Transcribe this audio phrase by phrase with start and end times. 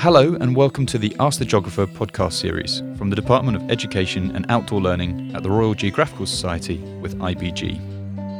[0.00, 4.30] Hello, and welcome to the Ask the Geographer podcast series from the Department of Education
[4.36, 7.80] and Outdoor Learning at the Royal Geographical Society with IBG.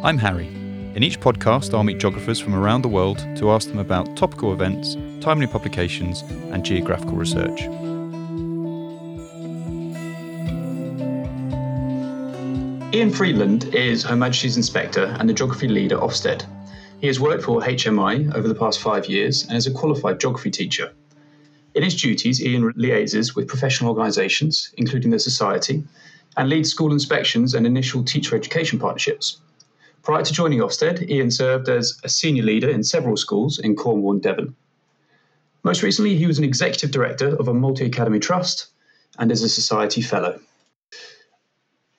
[0.05, 0.46] I'm Harry.
[0.95, 4.52] In each podcast, I'll meet geographers from around the world to ask them about topical
[4.52, 7.62] events, timely publications, and geographical research.
[12.95, 16.46] Ian Freedland is Her Majesty's Inspector and the Geography Lead at Ofsted.
[17.00, 20.52] He has worked for HMI over the past five years and is a qualified geography
[20.52, 20.93] teacher.
[21.78, 25.84] In his duties, Ian liaises with professional organisations, including the Society,
[26.36, 29.41] and leads school inspections and initial teacher education partnerships.
[30.02, 34.14] Prior to joining Ofsted, Ian served as a senior leader in several schools in Cornwall
[34.14, 34.56] and Devon.
[35.62, 38.66] Most recently, he was an executive director of a multi academy trust
[39.20, 40.41] and is a Society Fellow.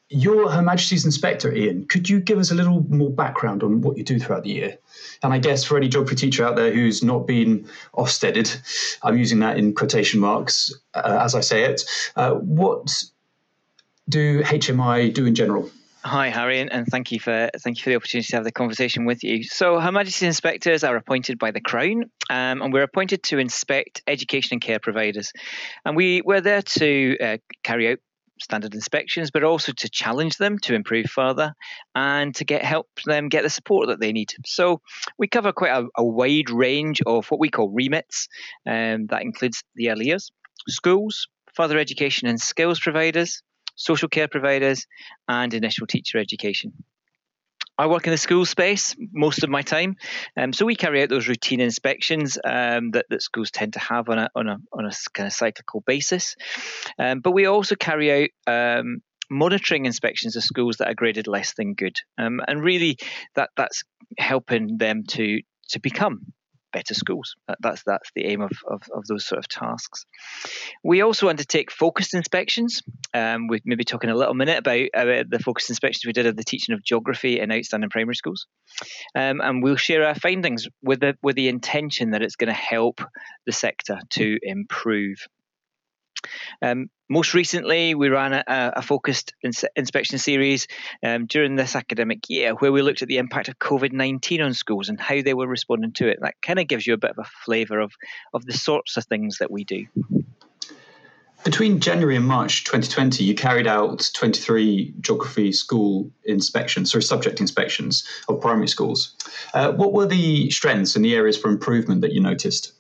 [0.10, 1.86] You're Her Majesty's Inspector, Ian.
[1.86, 4.78] Could you give us a little more background on what you do throughout the year?
[5.22, 9.40] And I guess for any geography teacher out there who's not been Ofsteded, I'm using
[9.40, 11.84] that in quotation marks uh, as I say it,
[12.16, 12.92] uh, what
[14.08, 15.70] do HMI do in general?
[16.04, 19.04] Hi, Harry, and thank you for thank you for the opportunity to have the conversation
[19.04, 19.44] with you.
[19.44, 24.02] So, Her Majesty's inspectors are appointed by the Crown, um, and we're appointed to inspect
[24.08, 25.34] education and care providers,
[25.84, 28.00] and we we're there to uh, carry out
[28.42, 31.54] standard inspections, but also to challenge them to improve further
[31.96, 34.34] and to get help them get the support that they need.
[34.46, 34.82] So
[35.18, 38.28] we cover quite a, a wide range of what we call remits.
[38.66, 40.32] Um, that includes the years,
[40.68, 43.42] schools, further education and skills providers,
[43.76, 44.86] social care providers,
[45.28, 46.74] and initial teacher education.
[47.80, 49.96] I work in the school space most of my time,
[50.36, 54.10] um, so we carry out those routine inspections um, that, that schools tend to have
[54.10, 56.36] on a on a on a kind of cyclical basis.
[57.00, 61.54] Um, but we also carry out um, monitoring inspections of schools that are graded less
[61.54, 62.98] than good, um, and really
[63.36, 63.84] that that's
[64.18, 65.40] helping them to
[65.70, 66.34] to become
[66.72, 67.36] better schools.
[67.60, 70.06] That's that's the aim of, of, of, those sort of tasks.
[70.84, 72.84] We also undertake focused inspections.
[73.14, 76.36] Um, we're maybe talking a little minute about, about, the focused inspections we did of
[76.36, 78.48] the teaching of geography in outstanding primary schools,
[79.16, 82.54] um, and we'll share our findings with the with the intention that it's going to
[82.54, 83.02] help
[83.46, 85.28] the sector to improve.
[86.62, 90.68] Um, most recently, we ran a, a focused ins- inspection series
[91.04, 94.54] um, during this academic year where we looked at the impact of COVID 19 on
[94.54, 96.20] schools and how they were responding to it.
[96.22, 97.94] That kind of gives you a bit of a flavour of,
[98.34, 99.86] of the sorts of things that we do.
[101.46, 108.04] Between January and March 2020, you carried out 23 geography school inspections, sorry, subject inspections
[108.28, 109.16] of primary schools.
[109.54, 112.74] Uh, what were the strengths and the areas for improvement that you noticed?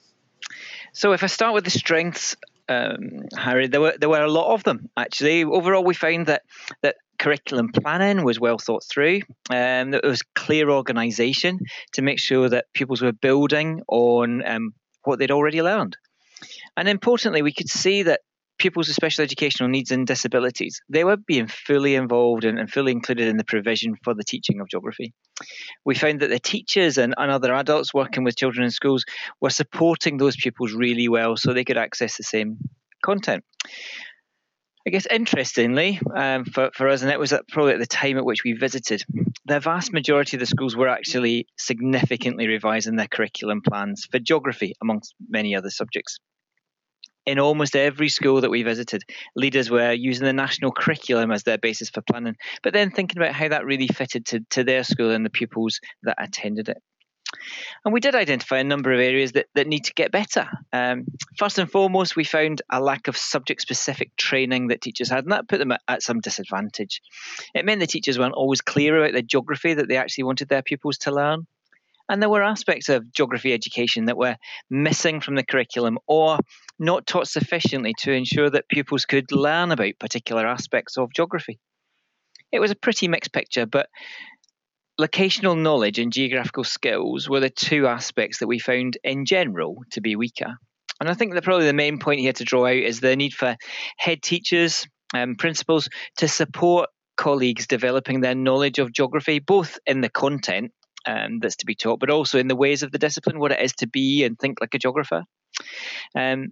[0.91, 2.35] So, if I start with the strengths,
[2.69, 5.43] um, Harry, there were there were a lot of them actually.
[5.43, 6.43] Overall, we found that
[6.81, 9.21] that curriculum planning was well thought through.
[9.49, 11.59] Um, there was clear organisation
[11.93, 15.97] to make sure that pupils were building on um, what they'd already learned.
[16.77, 18.21] And importantly, we could see that
[18.59, 22.91] pupils with special educational needs and disabilities, they were being fully involved and, and, fully
[22.91, 25.13] included in the provision for the teaching of geography.
[25.85, 29.05] We found that the teachers and, and other adults working with children in schools
[29.41, 32.57] were supporting those pupils really well so they could access the same
[33.03, 33.43] content.
[34.87, 38.17] I guess interestingly um, for, for us, and it was at, probably at the time
[38.17, 39.03] at which we visited,
[39.45, 44.73] the vast majority of the schools were actually significantly revising their curriculum plans for geography,
[44.81, 46.19] amongst many other subjects
[47.25, 49.03] in almost every school that we visited,
[49.35, 53.33] leaders were using the national curriculum as their basis for planning, but then thinking about
[53.33, 56.81] how that really fitted to, to their school and the pupils that attended it.
[57.85, 60.47] And we did identify a number of areas that, that need to get better.
[60.73, 61.05] Um,
[61.37, 65.31] first and foremost, we found a lack of subject specific training that teachers had, and
[65.31, 67.01] that put them at, at, some disadvantage.
[67.53, 70.63] It meant the teachers weren't always clear about the geography that they actually wanted their
[70.63, 71.45] pupils to learn.
[72.09, 74.35] And there were aspects of geography education that were
[74.69, 76.39] missing from the curriculum or
[76.79, 81.59] not taught sufficiently to ensure that pupils could learn about particular aspects of geography.
[82.51, 83.87] It was a pretty mixed picture, but
[84.99, 90.01] locational knowledge and geographical skills were the two aspects that we found in general to
[90.01, 90.55] be weaker.
[90.99, 93.33] And I think that probably the main point here to draw out is the need
[93.33, 93.55] for
[93.97, 100.09] head teachers and principals to support colleagues developing their knowledge of geography, both in the
[100.09, 100.71] content
[101.07, 103.61] um, that's to be taught, but also in the ways of the discipline, what it
[103.61, 105.23] is to be and think like a geographer.
[106.15, 106.49] Um,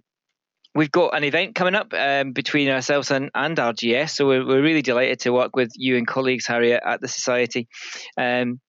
[0.74, 4.62] we've got an event coming up um, between ourselves and, and RGS, so we're, we're,
[4.62, 7.68] really delighted to work with you and colleagues, Harriet, at the Society.
[8.16, 8.60] Um,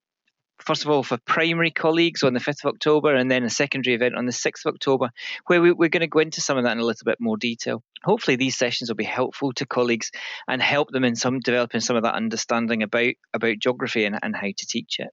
[0.59, 3.95] first of all, for primary colleagues on the 5th of October, and then a secondary
[3.95, 5.09] event on the 6th of October,
[5.47, 7.37] where we, are going to go into some of that in a little bit more
[7.37, 7.83] detail.
[8.03, 10.11] Hopefully, these sessions will be helpful to colleagues
[10.47, 14.35] and help them in some developing some of that understanding about, about geography and, and
[14.35, 15.09] how to teach it.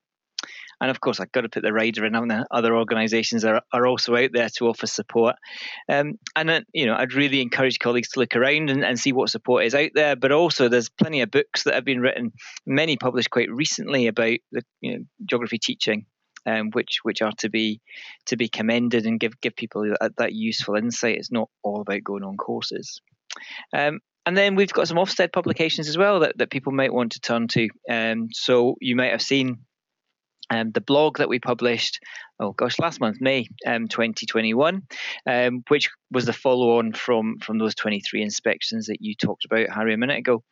[0.80, 2.14] And of course, I've got to put the rider in.
[2.14, 5.36] And other organisations are, are also out there to offer support.
[5.88, 9.12] Um, and then, you know, I'd really encourage colleagues to look around and, and see
[9.12, 10.16] what support is out there.
[10.16, 12.32] But also, there's plenty of books that have been written,
[12.66, 16.06] many published quite recently about the you know, geography teaching.
[16.48, 17.80] Um, which which are to be
[18.26, 21.16] to be commended and give give people that, that useful insight.
[21.16, 23.00] It's not all about going on courses.
[23.72, 27.12] Um, and then we've got some Ofsted publications as well that, that people might want
[27.12, 27.68] to turn to.
[27.90, 29.58] Um, so you might have seen
[30.50, 32.00] um, the blog that we published,
[32.38, 34.82] oh gosh, last month, May um, 2021,
[35.26, 39.70] um, which was the follow on from, from those 23 inspections that you talked about,
[39.70, 40.42] Harry, a minute ago.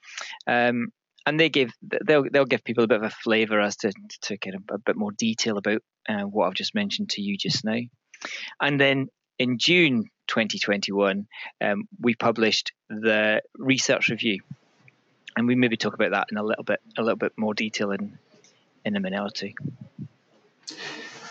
[0.47, 0.89] Um,
[1.27, 3.93] and they give they'll they'll give people a bit of a flavour as to
[4.23, 7.65] to get a, bit more detail about uh, what I've just mentioned to you just
[7.65, 7.79] now.
[8.61, 9.09] And then
[9.39, 11.27] in June 2021,
[11.63, 14.41] um, we published the research review,
[15.37, 17.91] and we maybe talk about that in a little bit a little bit more detail
[17.91, 18.19] in
[18.85, 19.53] in or two.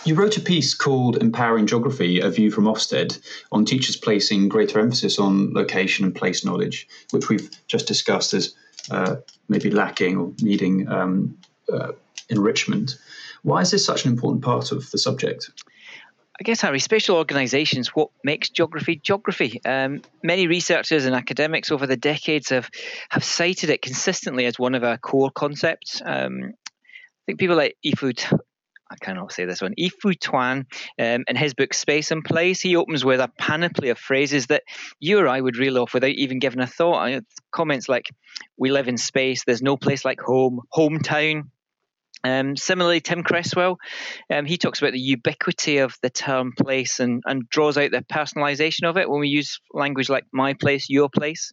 [0.06, 3.20] You wrote a piece called Empowering Geography, a view from Ofsted,
[3.54, 8.54] on teachers placing greater emphasis on location and place knowledge, which we've just discussed as
[8.92, 9.18] uh,
[9.48, 11.38] maybe lacking or needing um,
[11.72, 11.94] uh,
[12.30, 12.98] enrichment.
[13.44, 15.50] Why is this such an important part of the subject?
[16.40, 19.62] I guess, Harry, spatial organisations, what makes geography geography?
[19.64, 22.70] Um, many researchers and academics over the decades have,
[23.10, 26.02] have cited it consistently as one of our core concepts.
[26.04, 26.56] Um,
[27.26, 28.12] think people like Yi-Fu,
[28.92, 30.66] I cannot say this one, Yi-Fu Tuan,
[31.00, 34.64] um, in his book Space and Place, he opens with a panoply of phrases that
[35.00, 37.24] you or I would reel off without even giving a thought.
[37.52, 38.10] Comments like,
[38.58, 41.44] we live in space, there's no place like home, hometown,
[42.24, 43.78] um, similarly, Tim Cresswell,
[44.32, 48.06] um, he talks about the ubiquity of the term place and, and draws out the
[48.12, 51.52] personalization of it when we use language like my place, your place.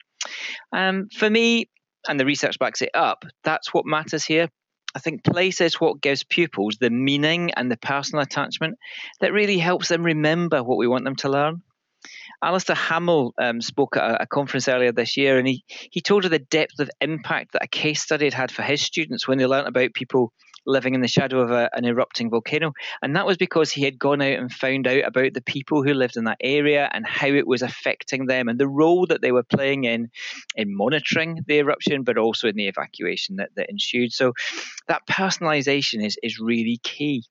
[0.72, 1.68] Um, for me,
[2.08, 4.48] and the research backs it up, that's what matters here.
[4.94, 8.78] I think place is what gives pupils the meaning and the personal attachment
[9.20, 11.62] that really helps them remember what we want them to learn.
[12.42, 16.24] Alistair Hamill um, spoke at a, a, conference earlier this year, and he, he told
[16.24, 19.36] of the depth of impact that a case study had had for his students when
[19.36, 20.32] they learnt about people
[20.66, 22.72] living in the shadow of a, an erupting volcano.
[23.02, 25.94] And that was because he had gone out and found out about the people who
[25.94, 29.32] lived in that area and how it was affecting them and the role that they
[29.32, 30.10] were playing in
[30.56, 34.12] in monitoring the eruption, but also in the evacuation that, that ensued.
[34.12, 34.32] So
[34.88, 37.24] that personalization is, is really key.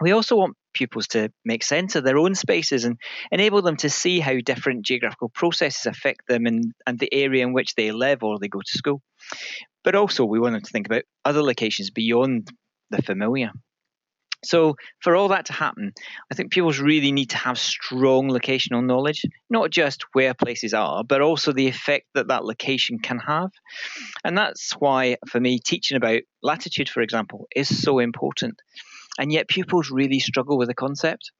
[0.00, 2.98] We also want pupils to make sense of their own spaces and
[3.32, 7.52] enable them to see how different geographical processes affect them and, and the area in
[7.52, 9.02] which they live or they go to school.
[9.88, 12.50] But also, we want them to think about other locations beyond
[12.90, 13.52] the familiar.
[14.44, 15.94] So, for all that to happen,
[16.30, 21.04] I think pupils really need to have strong locational knowledge, not just where places are,
[21.04, 23.48] but also the effect that that location can have.
[24.24, 28.60] And that's why, for me, teaching about latitude, for example, is so important.
[29.18, 31.32] And yet, pupils really struggle with the concept.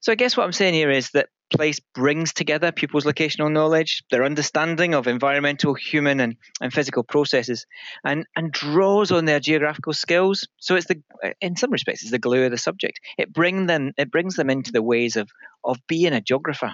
[0.00, 4.02] So, I guess what I'm saying here is that place brings together pupils' locational knowledge,
[4.10, 7.66] their understanding of environmental, human, and, and physical processes,
[8.04, 10.46] and, and draws on their geographical skills.
[10.58, 11.02] So it's the,
[11.40, 13.00] in some respects, it's the glue of the subject.
[13.18, 15.28] It bring them, it brings them into the ways of
[15.64, 16.72] of being a geographer.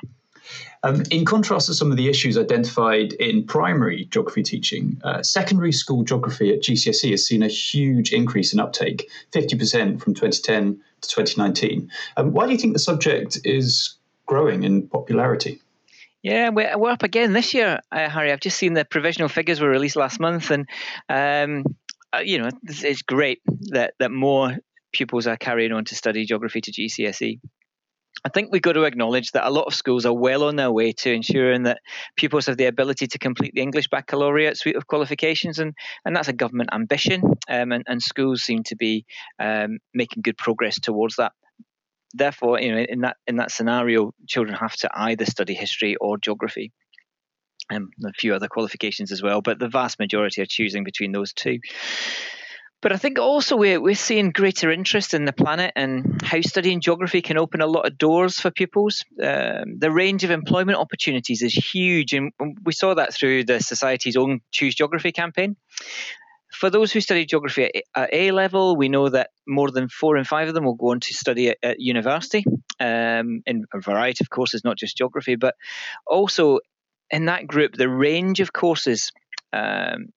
[0.83, 5.73] Um, in contrast to some of the issues identified in primary geography teaching, uh, secondary
[5.73, 11.09] school geography at GCSE has seen a huge increase in uptake, 50% from 2010 to
[11.09, 11.91] 2019.
[12.17, 13.98] Um, why do you think the subject is
[14.29, 15.61] growing in popularity.
[16.23, 18.31] Yeah, we're, we're up again this year, uh, Harry.
[18.31, 20.69] I've just seen the provisional figures were released last month, and
[21.08, 21.65] um,
[22.15, 23.41] uh, you know it's, it's great
[23.73, 24.56] that that more
[24.93, 27.41] pupils are carrying on to study geography to GCSE.
[28.25, 30.73] I think we've got to acknowledge that a lot of schools are well on their
[30.73, 31.79] way to ensuring that
[32.17, 35.73] pupils have the ability to complete the English baccalaureate suite of qualifications, and,
[36.05, 39.06] and that's a government ambition, um, and, and schools seem to be
[39.39, 41.32] um, making good progress towards that
[42.15, 46.19] therefore, you know, in that in that scenario, children have to either study history or
[46.19, 46.72] geography.
[47.70, 51.34] Um, a few other qualifications as well, but the vast majority are choosing between those
[51.34, 51.58] two.
[52.81, 56.81] But I think also we're, we're seeing greater interest in the planet and how studying
[56.81, 59.05] geography can open a lot of doors for pupils.
[59.20, 62.32] Um, the range of employment opportunities is huge, and
[62.65, 65.56] we saw that through the Society's own Choose Geography campaign.
[66.58, 70.24] For those who study geography at A level, we know that more than four in
[70.24, 72.44] five of them will go on to study at, at university
[72.81, 75.55] um, in a variety of courses, not just geography, but
[76.05, 76.58] also
[77.10, 79.12] in that group, the range of courses
[79.53, 80.08] um,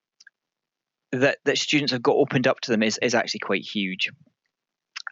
[1.11, 4.09] that, that students have got opened up to them is, is actually quite huge.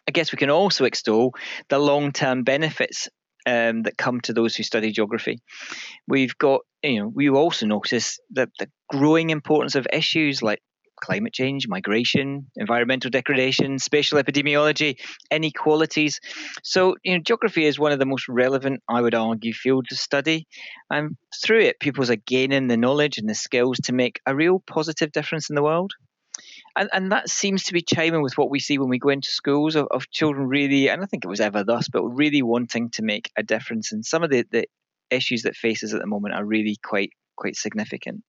[0.08, 1.34] I guess we can also extol
[1.68, 3.08] the long term benefits
[3.46, 5.38] um, that come to those who study geography.
[6.08, 10.60] We've got, you know, we also notice that the growing importance of issues like
[11.00, 14.96] climate change, migration, environmental degradation, spatial epidemiology,
[15.30, 16.20] inequalities.
[16.62, 19.98] So, you know, geography is one of the most relevant, I would argue, fields of
[19.98, 20.46] study.
[20.90, 24.62] And through it, pupils are gaining the knowledge and the skills to make a real
[24.66, 25.92] positive difference in the world.
[26.76, 29.28] And, and that seems to be chiming with what we see when we go into
[29.28, 32.90] schools of, of children really, and I think it was ever thus, but really wanting
[32.90, 33.92] to make a difference.
[33.92, 34.66] And some of the, the
[35.10, 38.22] issues that faces at the moment are really quite quite significant.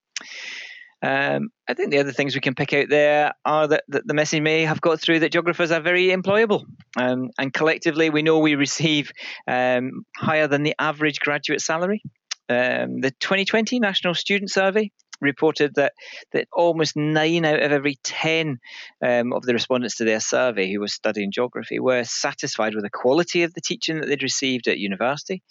[1.04, 4.14] Um, I think the other things we can pick out there are that, that, the
[4.14, 6.66] message may have got through that geographers are very employable.
[6.96, 9.12] Um, and collectively, we know we receive
[9.48, 12.04] um, higher than the average graduate salary.
[12.50, 14.92] Um, the 2020 National Student Survey
[15.22, 15.94] reported that
[16.34, 18.60] that almost nine out of every ten
[19.06, 22.90] um, of the respondents to their survey who were studying geography were satisfied with the
[22.90, 25.42] quality of the teaching that they'd received at university,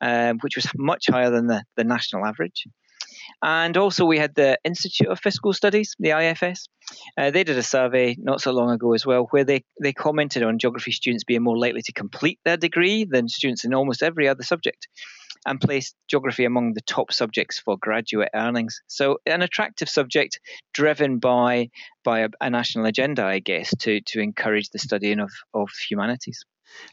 [0.00, 2.66] um, which was much higher than the, the national average.
[3.42, 6.68] And also, we had the Institute of Fiscal Studies, the IFS.
[7.18, 10.44] Uh, they did a survey not so long ago as well, where they, they commented
[10.44, 14.28] on geography students being more likely to complete their degree than students in almost every
[14.28, 14.86] other subject
[15.44, 18.80] and placed geography among the top subjects for graduate earnings.
[18.86, 20.38] So, an attractive subject
[20.72, 21.70] driven by
[22.04, 26.44] by a, a national agenda, I guess, to to encourage the studying of of humanities.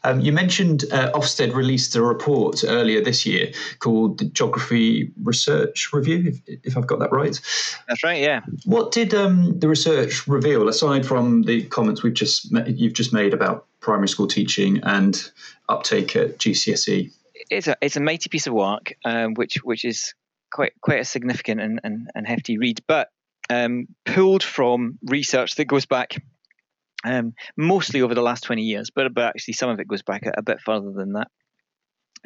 [0.02, 5.90] Um, you mentioned uh, Ofsted released a report earlier this year called the Geography Research
[5.92, 7.38] Review, if, if I've got that right.
[7.88, 8.20] That's right.
[8.20, 8.40] Yeah.
[8.64, 13.34] What did um, the research reveal, aside from the comments we've just you've just made
[13.34, 15.30] about primary school teaching and
[15.68, 17.10] uptake at GCSE?
[17.50, 20.14] it's a it's a mighty piece of work, um, which which is
[20.52, 23.08] quite quite a significant and, and, and hefty read, but
[23.48, 26.22] um, pulled from research that goes back
[27.04, 30.26] um, mostly over the last 20 years, but, but actually some of it goes back
[30.26, 31.28] a, a, bit further than that.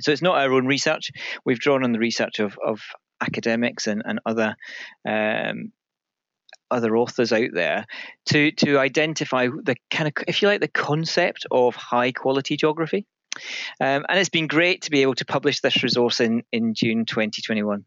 [0.00, 1.10] So it's not our own research.
[1.44, 2.80] We've drawn on the research of, of
[3.20, 4.56] academics and, and other
[5.08, 5.72] um,
[6.70, 7.84] other authors out there
[8.26, 13.06] to to identify the kind of if you like the concept of high quality geography
[13.80, 17.04] um, and it's been great to be able to publish this resource in, in June
[17.04, 17.84] 2021.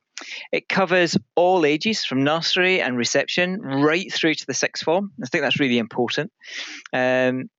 [0.52, 5.12] It covers all ages from nursery and reception right through to the sixth form.
[5.24, 6.32] I think that's really important.
[6.94, 7.50] Um,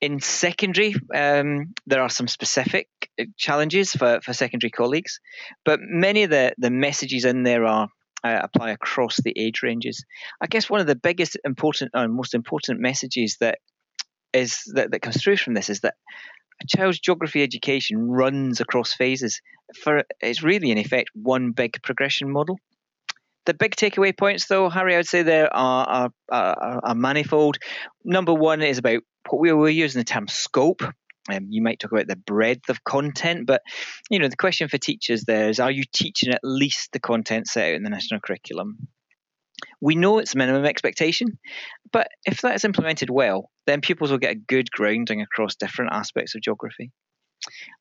[0.00, 2.88] in secondary, um, there are some specific
[3.20, 5.20] uh, challenges for, for secondary colleagues,
[5.64, 7.88] but many of the, the messages in there are
[8.24, 10.04] uh, apply across the age ranges.
[10.40, 13.58] I guess one of the biggest important and most important messages that
[14.32, 15.94] is that, that comes through from this is that
[16.60, 19.40] a child's geography education runs across phases.
[19.82, 22.58] For it's really in effect one big progression model.
[23.44, 27.58] The big takeaway points, though, Harry, I would say there are, are, are, are manifold.
[28.04, 30.82] Number one is about what we were using the term scope.
[31.30, 33.62] Um, you might talk about the breadth of content, but
[34.10, 37.46] you know the question for teachers there is: Are you teaching at least the content
[37.46, 38.88] set out in the national curriculum?
[39.82, 41.38] We know it's minimum expectation,
[41.92, 45.92] but if that is implemented well, then pupils will get a good grounding across different
[45.92, 46.92] aspects of geography.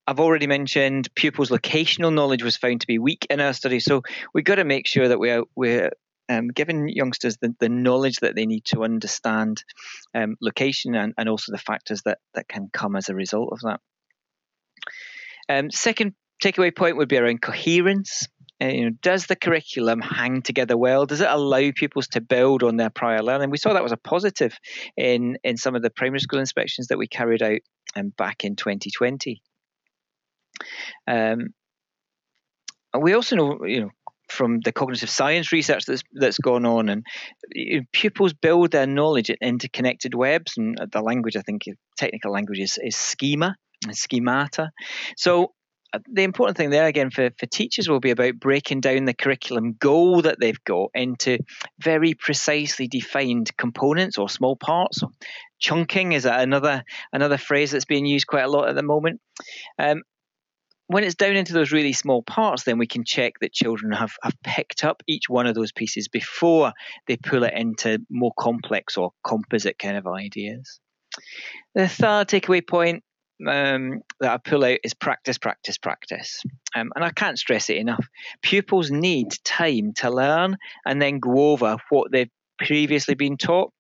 [0.08, 4.02] I've already mentioned pupils' locational knowledge was found to be weak in our study, so
[4.34, 5.92] we've got to make sure that we're, we're
[6.28, 9.64] um, giving youngsters the, the knowledge that they need to understand
[10.16, 13.60] um, location and, and also the factors that, that can come as a result of
[13.62, 13.80] that.
[15.50, 18.28] Um, second takeaway point would be around coherence.
[18.62, 21.06] Uh, you know, does the curriculum hang together well?
[21.06, 23.50] Does it allow pupils to build on their prior learning?
[23.50, 24.58] We saw that was a positive
[24.96, 27.60] in in some of the primary school inspections that we carried out
[27.96, 29.42] um, back in 2020.
[31.08, 31.54] Um,
[33.00, 33.90] we also know, you know,
[34.30, 37.06] from the cognitive science research that's that's gone on, and
[37.92, 41.64] pupils build their knowledge in interconnected webs, and the language I think
[41.98, 44.72] technical language is, is schema and schemata.
[45.18, 45.54] So
[46.10, 49.74] the important thing there again for, for teachers will be about breaking down the curriculum
[49.74, 51.40] goal that they've got into
[51.80, 55.02] very precisely defined components or small parts.
[55.60, 56.84] Chunking is another
[57.14, 59.20] another phrase that's being used quite a lot at the moment.
[59.78, 60.02] Um,
[60.88, 64.12] when it's down into those really small parts, then we can check that children have,
[64.24, 66.74] have picked up each one of those pieces before
[67.08, 70.82] they pull it into more complex or composite kind of ideas.
[71.76, 73.06] The third takeaway point
[73.48, 76.42] um, that I pull out is practice, practice, practice.
[76.76, 78.06] Um, and I can't stress it enough.
[78.42, 83.72] Pupils need time to learn and then go over what they've previously been taught.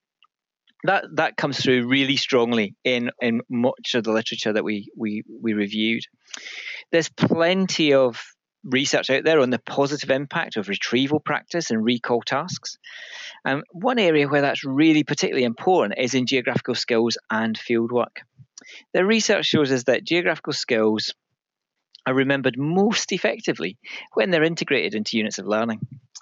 [0.83, 5.23] That that comes through really strongly in, in much of the literature that we, we
[5.41, 6.01] we reviewed.
[6.91, 8.19] There's plenty of
[8.63, 12.77] research out there on the positive impact of retrieval practice and recall tasks.
[13.45, 18.17] Um, one area where that's really particularly important is in geographical skills and fieldwork.
[18.93, 21.13] The research shows us that geographical skills
[22.05, 23.77] are remembered most effectively
[24.13, 25.79] when they're integrated into units of learning.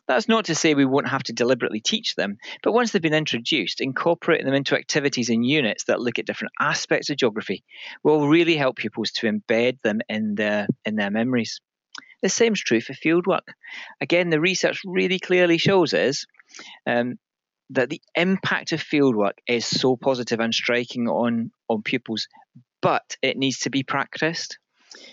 [0.07, 3.13] That's not to say we won't have to deliberately teach them, but once they've been
[3.13, 7.63] introduced, incorporating them into activities and units that look at different aspects of geography
[8.03, 11.61] will really help pupils to embed them in their in their memories.
[12.23, 13.53] The same is true for fieldwork.
[14.01, 16.25] Again, the research really clearly shows us
[16.87, 17.19] um,
[17.71, 22.27] that the impact of fieldwork is so positive and striking on on pupils,
[22.81, 24.57] but it needs to be practiced.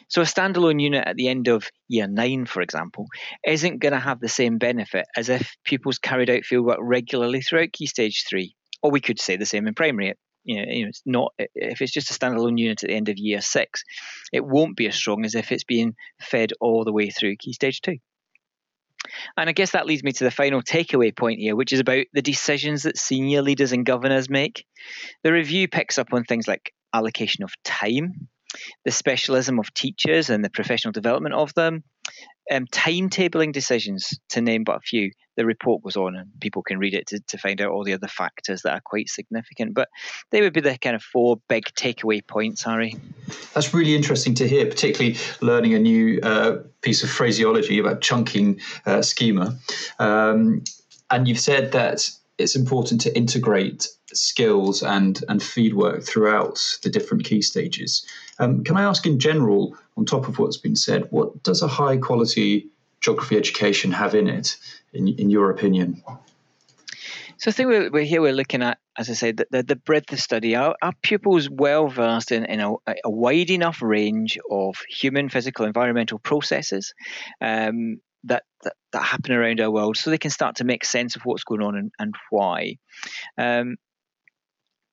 [0.09, 3.07] So a standalone unit at the end of year nine, for example,
[3.47, 7.73] isn't going to have the same benefit as if pupils carried out fieldwork regularly throughout
[7.73, 8.55] Key Stage three.
[8.83, 10.15] Or we could say the same in primary.
[10.45, 13.09] You know, you know, it's not if it's just a standalone unit at the end
[13.09, 13.83] of year six,
[14.33, 17.53] it won't be as strong as if it's being fed all the way through Key
[17.53, 17.99] Stage two.
[19.37, 22.07] And I guess that leads me to the final takeaway point here, which is about
[22.13, 24.65] the decisions that senior leaders and governors make.
[25.23, 28.29] The review picks up on things like allocation of time,
[28.85, 31.85] the specialism of teachers and the professional development of them,
[32.51, 35.11] um, timetabling decisions, to name but a few.
[35.37, 37.93] The report goes on, and people can read it to, to find out all the
[37.93, 39.75] other factors that are quite significant.
[39.75, 39.89] But
[40.31, 42.97] they would be the kind of four big takeaway points, Harry.
[43.53, 48.61] That's really interesting to hear, particularly learning a new uh, piece of phraseology about chunking
[48.87, 49.59] uh, schema.
[49.99, 50.65] Um,
[51.11, 57.25] and you've said that it's important to integrate skills and and fieldwork throughout the different
[57.25, 58.07] key stages.
[58.39, 61.69] Um, can I ask, in general, on top of what's been said, what does a
[61.69, 62.69] high quality
[63.01, 64.57] geography education have in it,
[64.93, 66.03] in, in your opinion?
[67.39, 68.23] So I think we're, we're here.
[68.23, 70.57] We're looking at, as I said, the, the, the breadth of study.
[70.57, 72.73] Our, pupils well versed in, in a,
[73.05, 76.95] a, wide enough range of human, physical, environmental processes
[77.41, 81.17] um, that, that, that happen around our world, so they can start to make sense
[81.17, 82.77] of what's going on and, and why.
[83.39, 83.77] Um,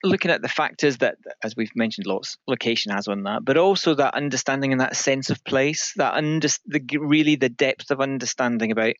[0.03, 3.95] looking at the factors that, as we've mentioned, lots location has on that, but also
[3.95, 8.71] that understanding and that sense of place, that under, the, really the depth of understanding
[8.71, 8.95] about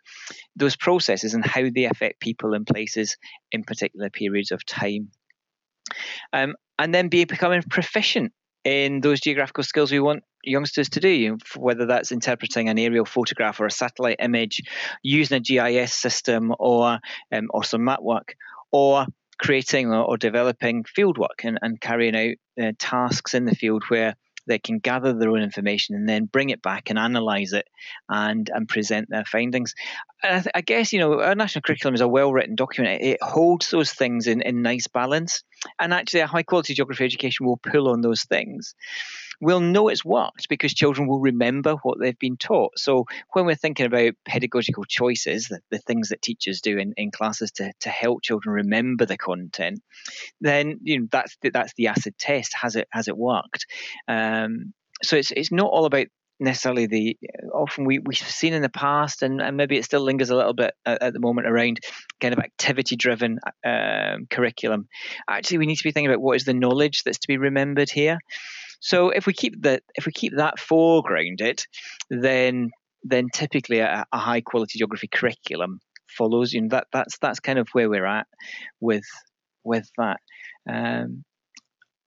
[0.55, 3.17] those processes and how they affect people and places
[3.51, 5.09] in particular periods of time.
[6.31, 8.31] Um, and then be becoming proficient
[8.63, 13.59] in those geographical skills we want youngsters to do, whether that's interpreting an aerial photograph
[13.59, 14.61] or a satellite image,
[15.01, 16.99] using a GIS system or
[17.31, 18.35] um, or some map work,
[18.71, 19.05] or
[19.39, 24.15] creating or, or developing fieldwork and, and carrying out uh, tasks in the field where
[24.45, 27.67] they can gather their own information and then bring it back and analyze it
[28.09, 29.73] and and present their findings.
[30.23, 33.01] I, th- I, guess you know our national curriculum is a well written document.
[33.01, 35.43] It holds those things in, in nice balance,
[35.79, 38.75] and actually a high quality geography education will pull on those things
[39.43, 42.77] we'll know it's worked because children will remember what they've been taught.
[42.79, 47.11] So when we're thinking about pedagogical choices, the, the things that teachers do in, in
[47.11, 49.81] classes to, to help children remember the content,
[50.41, 52.53] then you know that's the, that's the acid test.
[52.59, 53.65] Has it has it worked?
[54.07, 56.07] Um, so it's it's not all about
[56.39, 57.17] necessarily the
[57.53, 60.53] often we, we've seen in the past and, and maybe it still lingers a little
[60.53, 61.79] bit at, at the moment around
[62.19, 64.87] kind of activity driven um, curriculum
[65.29, 67.89] actually we need to be thinking about what is the knowledge that's to be remembered
[67.89, 68.17] here
[68.83, 71.65] so if we keep that if we keep that foregrounded,
[72.09, 72.69] then
[73.01, 76.51] then typically a, a high quality geography curriculum follows.
[76.51, 78.27] You know, that that's that's kind of where we're at
[78.81, 79.05] with
[79.63, 80.19] with that.
[80.69, 81.23] Um,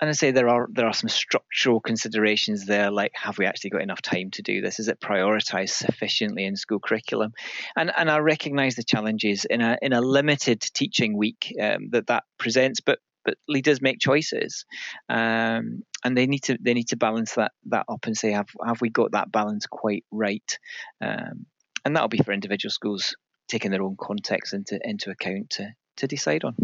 [0.03, 3.71] and I say there are there are some structural considerations there, like have we actually
[3.71, 4.79] got enough time to do this?
[4.79, 7.33] Is it prioritized sufficiently in school curriculum?
[7.75, 12.09] And and I recognise the challenges in a in a limited teaching week um, that
[12.09, 14.65] that presents, but but leaders make choices,
[15.11, 18.49] um, and they need to they need to balance that that up and say have
[18.65, 20.59] have we got that balance quite right,
[21.03, 21.45] um,
[21.85, 23.15] and that'll be for individual schools
[23.49, 26.55] taking their own context into into account to to decide on.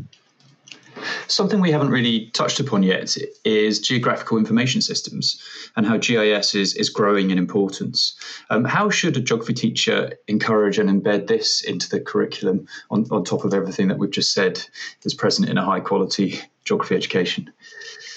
[1.27, 5.41] Something we haven't really touched upon yet is geographical information systems
[5.77, 8.15] and how GIS is, is growing in importance.
[8.51, 13.25] Um, how should a geography teacher encourage and embed this into the curriculum on, on
[13.25, 14.63] top of everything that we've just said
[15.05, 17.53] is present in a high quality geography education?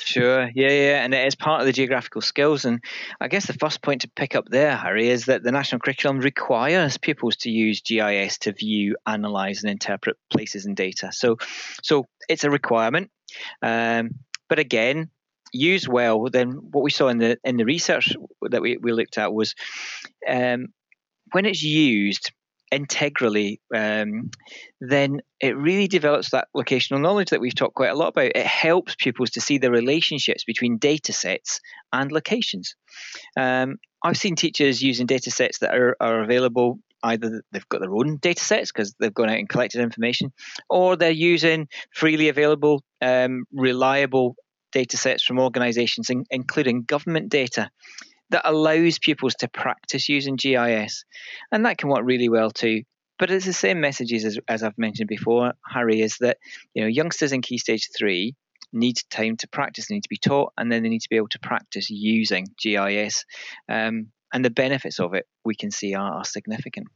[0.05, 2.63] Sure, yeah, yeah, and it is part of the geographical skills.
[2.63, 2.83] And
[3.19, 6.19] I guess the first point to pick up there, Harry, is that the national curriculum
[6.19, 11.11] requires pupils to use GIS to view, analyze, and interpret places and data.
[11.11, 11.37] So,
[11.81, 13.09] so it's a requirement.
[13.63, 14.11] Um,
[14.47, 15.09] but again,
[15.51, 19.17] used well, then what we saw in the in the research that we, we looked
[19.17, 19.55] at was
[20.27, 20.67] um,
[21.31, 22.31] when it's used
[22.71, 24.31] integrally, um,
[24.81, 28.31] then it really develops that locational knowledge that we've talked quite a lot about.
[28.35, 31.59] It helps pupils to see the relationships between data sets
[31.93, 32.75] and locations.
[33.37, 37.93] Um, I've seen teachers using data sets that are, are available either they've got their
[37.93, 40.33] own data sets because they've gone out and collected information,
[40.69, 44.35] or they're using freely available, um, reliable
[44.71, 47.69] data sets from organizations, in, including government data
[48.29, 51.05] that allows pupils to practice using GIS.
[51.51, 52.83] And that can work really well too.
[53.17, 56.37] but it's the same messages as, as I've mentioned before, Harry, is that
[56.73, 58.35] you know youngsters in Key Stage three
[58.73, 61.15] need time to practice, they need to be taught, and then they need to be
[61.15, 63.25] able to practice using GIS.
[63.69, 66.87] Um, and the benefits of it we can see are, are significant.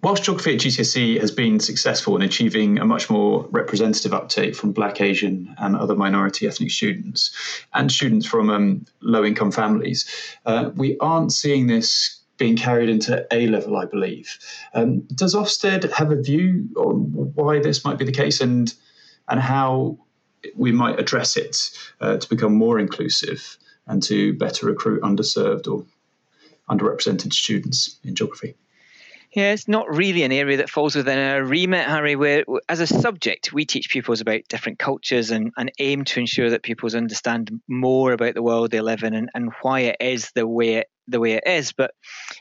[0.00, 4.70] Whilst geography at GCSE has been successful in achieving a much more representative uptake from
[4.70, 7.34] Black, Asian, and other minority ethnic students,
[7.74, 10.08] and students from um, low income families,
[10.46, 14.38] uh, we aren't seeing this being carried into A level, I believe.
[14.72, 18.72] Um, does Ofsted have a view on why this might be the case and,
[19.26, 19.98] and how
[20.54, 23.58] we might address it uh, to become more inclusive
[23.88, 25.84] and to better recruit underserved or
[26.70, 28.54] underrepresented students in geography?
[29.34, 32.16] Yeah, it's not really an area that falls within our remit, Harry.
[32.16, 36.50] Where, as a subject, we teach pupils about different cultures and, and aim to ensure
[36.50, 40.30] that pupils understand more about the world they live in and, and why it is
[40.34, 41.72] the way it, the way it is.
[41.72, 41.90] But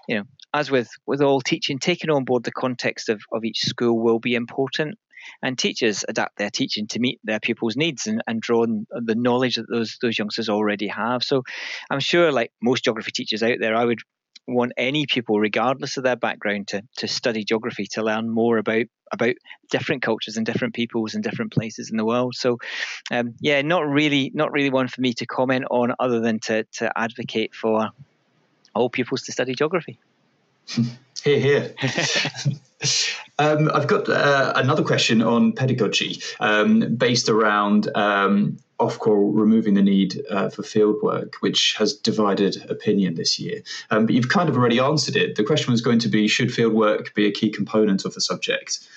[0.07, 0.23] you know,
[0.53, 4.19] as with with all teaching, taking on board the context of, of each school will
[4.19, 4.97] be important.
[5.43, 9.15] And teachers adapt their teaching to meet their pupils' needs and, and draw on the
[9.15, 11.21] knowledge that those those youngsters already have.
[11.21, 11.43] So
[11.89, 13.99] I'm sure, like most geography teachers out there, I would
[14.47, 18.85] want any pupil, regardless of their background, to, to study geography, to learn more about
[19.11, 19.35] about
[19.69, 22.35] different cultures and different peoples and different places in the world.
[22.35, 22.57] So,
[23.09, 26.63] um, yeah, not really, not really one for me to comment on, other than to
[26.73, 27.89] to advocate for
[28.73, 29.99] all pupils to study geography.
[31.23, 31.73] Here, here.
[33.39, 39.81] um, I've got uh, another question on pedagogy um, based around um, Ofqual removing the
[39.81, 43.61] need uh, for fieldwork, which has divided opinion this year.
[43.89, 45.35] Um, but you've kind of already answered it.
[45.35, 48.87] The question was going to be should fieldwork be a key component of the subject?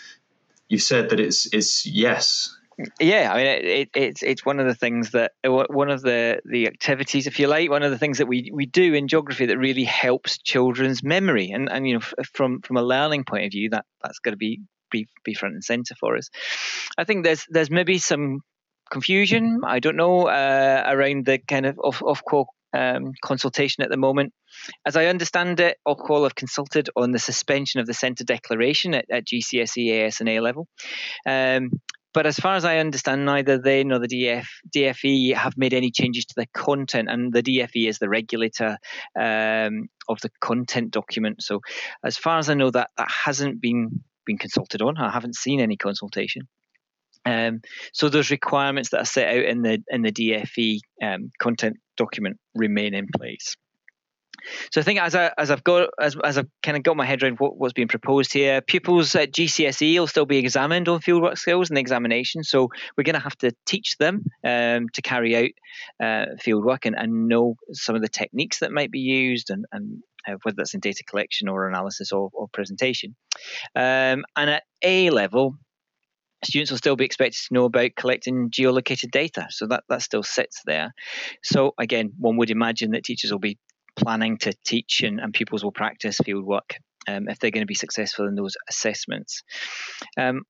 [0.68, 2.54] You've said that it's, it's yes.
[2.98, 6.00] Yeah, I mean, it, it, it's it's one of the things that uh, one of
[6.00, 9.06] the the activities, if you like, one of the things that we we do in
[9.06, 13.44] geography that really helps children's memory, and and you know, from from a learning point
[13.44, 16.30] of view, that that's going to be be, be front and center for us.
[16.96, 18.40] I think there's there's maybe some
[18.90, 19.60] confusion.
[19.64, 24.32] I don't know uh, around the kind of off Ofqual um, consultation at the moment.
[24.86, 29.06] As I understand it, Ofqual have consulted on the suspension of the centre declaration at,
[29.10, 30.68] at GCSE, AS, and A level.
[31.26, 31.70] Um,
[32.12, 35.92] but as far as I understand, neither they nor the DF, DFE have made any
[35.92, 38.78] changes to the content, and the DFE is the regulator
[39.18, 41.40] um, of the content document.
[41.40, 41.60] So,
[42.04, 44.96] as far as I know, that that hasn't been been consulted on.
[44.96, 46.48] I haven't seen any consultation.
[47.24, 47.60] Um,
[47.92, 52.38] so those requirements that are set out in the in the DFE um, content document
[52.54, 53.56] remain in place.
[54.70, 57.04] So I think as I as I've got as, as I've kind of got my
[57.04, 61.00] head around what, what's being proposed here, pupils at GCSE will still be examined on
[61.00, 62.42] fieldwork skills and examination.
[62.42, 65.50] So we're going to have to teach them um, to carry out
[66.02, 70.02] uh, fieldwork and, and know some of the techniques that might be used and, and
[70.28, 73.14] uh, whether that's in data collection or analysis or, or presentation.
[73.74, 75.56] Um, and at A level,
[76.44, 79.46] students will still be expected to know about collecting geolocated data.
[79.50, 80.94] So that, that still sits there.
[81.42, 83.58] So again, one would imagine that teachers will be
[83.96, 86.76] planning to teach and, and pupils will practice fieldwork
[87.08, 89.42] um, if they're going to be successful in those assessments.
[90.16, 90.42] Um,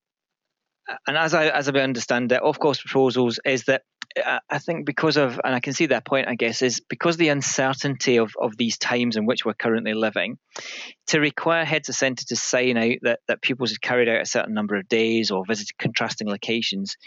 [1.07, 3.83] and as I as I understand it, Ofqual's proposals is that
[4.17, 7.29] I think because of, and I can see that point, I guess, is because the
[7.29, 10.37] uncertainty of, of these times in which we're currently living,
[11.07, 14.25] to require heads of centre to sign out that, that pupils had carried out a
[14.25, 16.97] certain number of days or visited contrasting locations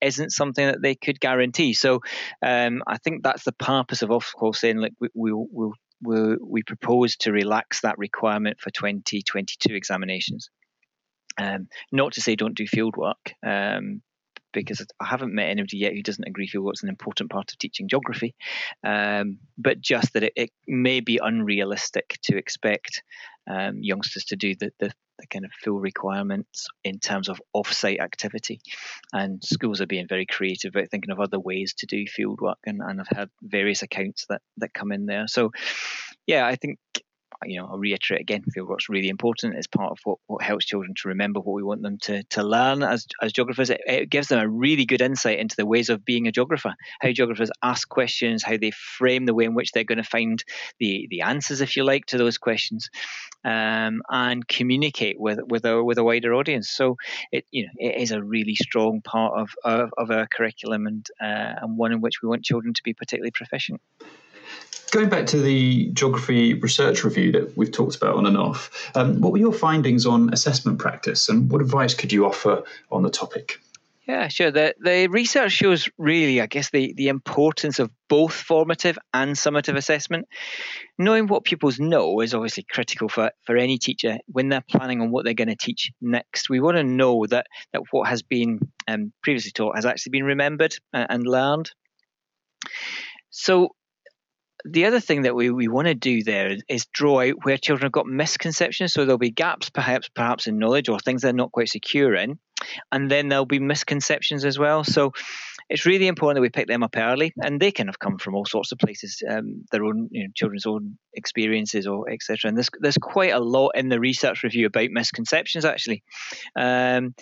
[0.00, 1.74] isn't something that they could guarantee.
[1.74, 2.00] So
[2.44, 5.70] um, I think that's the purpose of Ofqual saying, like, we, we, we,
[6.02, 10.50] we, we propose to relax that requirement for 2022 examinations.
[11.36, 14.02] Um, not to say don't do field work, um,
[14.54, 17.58] because I haven't met anybody yet who doesn't agree with what's an important part of
[17.58, 18.34] teaching geography,
[18.84, 23.02] um, but just that it, it, may be unrealistic to expect
[23.50, 28.00] um, youngsters to do the, the, the, kind of full requirements in terms of off-site
[28.00, 28.60] activity.
[29.12, 32.58] And schools are being very creative about thinking of other ways to do field work,
[32.64, 35.26] and, and I've had various accounts that, that come in there.
[35.26, 35.50] So,
[36.26, 36.78] yeah, I think
[37.46, 40.94] you know, I'll reiterate again, fieldwork's really important is part of what, what helps children
[40.96, 43.70] to remember what we want them to, to learn as, as geographers.
[43.70, 46.74] It, it, gives them a really good insight into the ways of being a geographer,
[47.00, 50.44] how geographers ask questions, how they frame the way in which they're going to find
[50.78, 52.90] the, the answers, if you like, to those questions,
[53.44, 56.70] um, and communicate with, with, a, with a wider audience.
[56.70, 56.96] So
[57.32, 61.06] it, you know, it is a really strong part of, of, of our curriculum and,
[61.20, 63.80] uh, and one in which we want children to be particularly proficient.
[64.90, 69.20] Going back to the geography research review that we've talked about on and off, um,
[69.20, 72.62] what were your findings on assessment practice and what advice could you offer
[72.92, 73.58] on the topic?
[74.06, 74.50] Yeah, sure.
[74.50, 79.76] The the research shows really, I guess, the, the importance of both formative and summative
[79.76, 80.28] assessment.
[80.98, 85.10] Knowing what pupils know is obviously critical for, for any teacher when they're planning on
[85.10, 86.50] what they're going to teach next.
[86.50, 90.24] We want to know that, that what has been um, previously taught has actually been
[90.24, 91.70] remembered and, and learned.
[93.30, 93.70] So
[94.64, 97.86] the other thing that we, we want to do there is draw out where children
[97.86, 98.92] have got misconceptions.
[98.92, 102.38] So there'll be gaps, perhaps perhaps in knowledge or things they're not quite secure in,
[102.90, 104.82] and then there'll be misconceptions as well.
[104.82, 105.12] So
[105.68, 108.34] it's really important that we pick them up early, and they can have come from
[108.34, 112.48] all sorts of places, um, their own you know, children's own experiences or etc.
[112.48, 116.02] And there's there's quite a lot in the research review about misconceptions actually.
[116.56, 117.14] Um,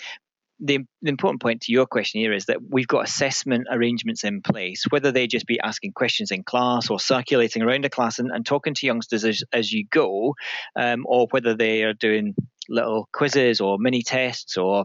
[0.65, 4.43] the, the, important point to your question here is that we've got assessment arrangements in
[4.43, 8.31] place, whether they just be asking questions in class or circulating around a class and,
[8.31, 10.37] and talking to youngsters as, as you go,
[10.77, 12.35] um, or whether they are doing
[12.69, 14.85] little quizzes or mini tests or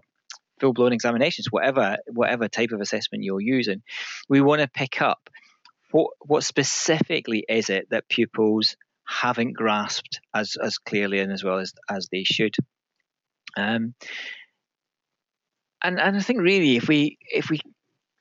[0.60, 3.84] full blown examinations, whatever whatever type of assessment you're using,
[4.28, 5.30] we want to pick up
[5.92, 8.76] what what specifically is it that pupils
[9.08, 12.56] haven't grasped as as clearly and as well as as they should.
[13.56, 13.94] Um,
[15.84, 17.60] and and I think really if we if we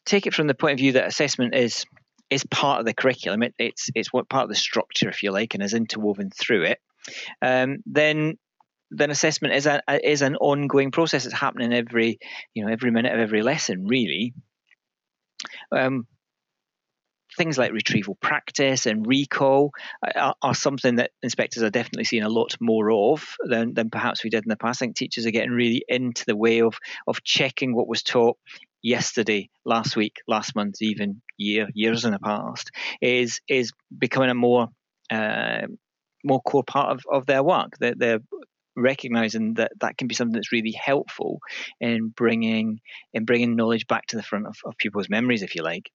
[0.05, 1.85] take it from the point of view that assessment is
[2.31, 5.31] is part of the curriculum, it, it's it's what part of the structure, if you
[5.31, 6.79] like, and is interwoven through it.
[7.43, 8.39] Um, then
[8.91, 11.27] then assessment is a is an ongoing process.
[11.27, 12.19] It's happening every
[12.55, 14.35] you know every minute of every lesson, really.
[15.71, 16.07] Um,
[17.37, 19.73] things like retrieval practice and recall
[20.15, 24.25] are, are, something that inspectors are definitely seeing a lot more of than, than perhaps
[24.25, 24.83] we did in the past.
[24.83, 28.39] I think teachers are getting really into the way of of checking what was taught
[28.83, 32.71] yesterday, last week, last month, even year years in the past
[33.01, 34.69] is is becoming a more
[35.11, 35.67] uh,
[36.25, 37.73] more core part of, of their work.
[37.79, 38.21] They're, they're
[38.77, 41.41] recognizing that that can be something that's really helpful
[41.81, 42.81] in bringing
[43.15, 45.91] in bringing knowledge back to the front of, of people's memories, if you like.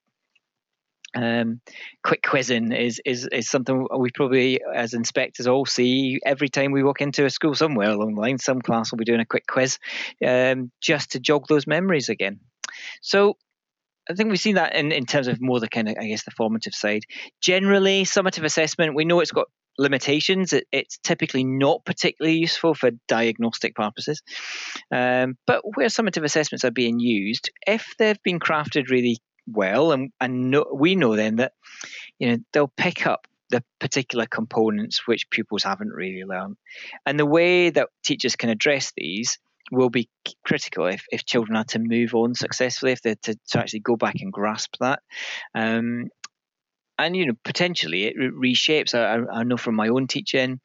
[1.13, 1.59] Um,
[2.03, 6.83] quick quizzing is, is is something we probably as inspectors all see every time we
[6.83, 8.37] walk into a school somewhere along the line.
[8.37, 9.77] Some class will be doing a quick quiz
[10.25, 12.39] um, just to jog those memories again.
[13.01, 13.35] So
[14.09, 16.23] I think we've seen that in, in terms of more the kind of I guess
[16.23, 17.03] the formative side.
[17.41, 19.47] Generally, summative assessment we know it's got
[19.77, 20.53] limitations.
[20.53, 24.21] It, it's typically not particularly useful for diagnostic purposes.
[24.91, 29.19] Um, but where summative assessments are being used, if they've been crafted really
[29.53, 31.53] well, and, and no, we know then that
[32.19, 36.57] you know they'll pick up the particular components which pupils haven't really learned.
[37.05, 39.37] And the way that teachers can address these
[39.71, 40.09] will be
[40.45, 43.95] critical if, if children are to move on successfully, if they're to, to actually go
[43.95, 45.01] back and grasp that.
[45.55, 46.09] Um,
[47.05, 48.93] and you know potentially it reshapes.
[48.93, 50.59] I, I know from my own teaching,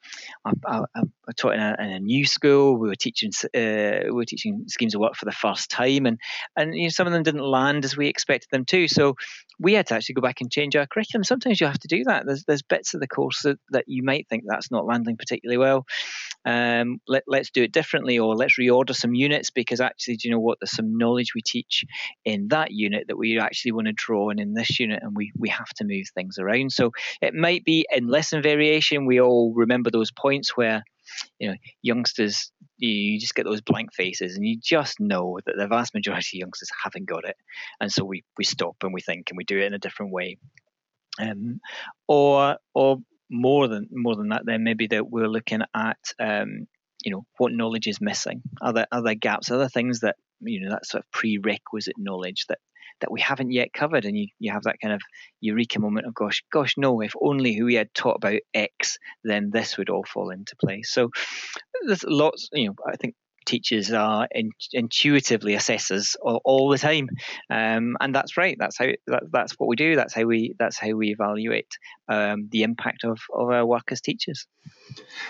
[0.45, 2.79] I, I, I taught in a, in a, new school.
[2.79, 6.19] We were teaching uh, we were teaching schemes of work for the first time, and
[6.57, 8.89] and you know some of them didn't land as we expected them to.
[8.89, 9.15] So
[9.59, 11.25] we had to actually go back and change our curriculum.
[11.25, 12.27] Sometimes you have to do that.
[12.27, 15.59] There's there's bits of the course that, that you might think that's not landing particularly
[15.59, 15.87] well.
[16.45, 20.35] Um, let, let's do it differently, or let's reorder some units because actually, do you
[20.35, 20.59] know what?
[20.61, 21.85] There's some knowledge we teach
[22.25, 25.33] in that unit that we actually want to draw in in this unit, and we
[25.39, 26.73] we have to move things around.
[26.73, 26.93] So
[27.23, 29.07] it might be in lesson variation.
[29.07, 30.85] We all remember those points where
[31.39, 35.67] you know youngsters you just get those blank faces and you just know that the
[35.67, 37.37] vast majority of youngsters haven't got it.
[37.81, 40.13] And so we we stop and we think and we do it in a different
[40.13, 40.37] way.
[41.19, 41.61] Um,
[42.07, 42.99] or or
[43.31, 46.67] more than more than that then maybe that we're looking at um,
[47.03, 50.87] you know what knowledge is missing other other gaps other things that you know that
[50.87, 52.59] sort of prerequisite knowledge that
[53.01, 55.01] that we haven't yet covered and you, you have that kind of
[55.41, 59.77] eureka moment of gosh gosh no if only we had taught about x then this
[59.77, 60.91] would all fall into place.
[60.91, 61.11] So
[61.87, 63.15] there's lots you know i think
[63.47, 67.09] teachers are in, intuitively assessors all, all the time,
[67.51, 68.57] um, and that's right.
[68.59, 69.97] That's how that, that's what we do.
[69.97, 71.79] That's how we that's how we evaluate
[72.09, 74.47] um, the impact of, of our work as teachers.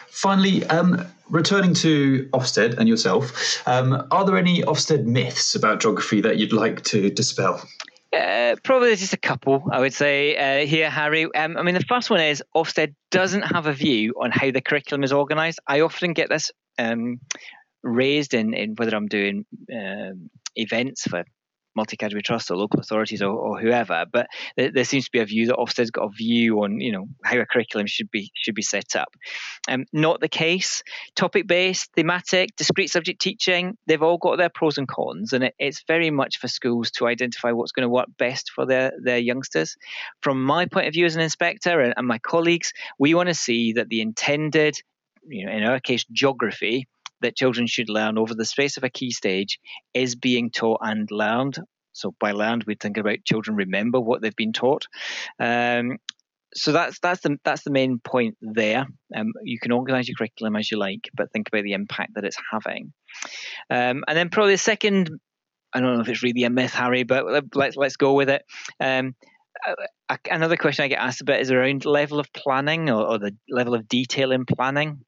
[0.09, 6.21] Finally, um, returning to Ofsted and yourself, um, are there any Ofsted myths about geography
[6.23, 7.63] that you'd like to dispel?
[8.13, 11.25] Uh, probably just a couple, I would say uh, here, Harry.
[11.35, 14.61] Um, I mean, the first one is Ofsted doesn't have a view on how the
[14.61, 15.61] curriculum is organised.
[15.67, 17.21] I often get this um,
[17.87, 21.25] raised in, in whether I'm doing um, events for
[21.77, 25.21] multi academy trusts or local authorities or, or whoever, but there, there, seems to be
[25.21, 28.33] a view that Ofsted's got a view on you know how a curriculum should be
[28.35, 29.09] should be set up.
[29.69, 30.83] Um, not the case.
[31.15, 35.55] Topic based, thematic, discrete subject teaching, they've all got their pros and cons, and it,
[35.59, 39.19] it's very much for schools to identify what's going to work best for their their
[39.19, 39.77] youngsters.
[40.23, 43.35] From my point of view as an inspector and, and my colleagues, we want to
[43.35, 44.79] see that the intended
[45.29, 46.87] you know, in our case, geography
[47.21, 49.59] that children should learn over the space of a key stage
[49.95, 51.59] is being taught and learned
[51.97, 54.87] So by learned, we think about children remember what they've been taught.
[55.41, 55.97] Um,
[56.55, 58.87] so that's that's the that's the main point there.
[59.15, 62.25] Um, you can organise your curriculum as you like, but think about the impact that
[62.25, 62.93] it's having.
[63.71, 65.11] Um, and then probably the second,
[65.73, 67.25] I don't know if it's really a myth, Harry, but
[67.55, 68.43] let's let's go with it.
[68.79, 69.15] Um,
[70.31, 73.75] another question I get asked about is around level of planning or, or the level
[73.75, 75.01] of detail in planning.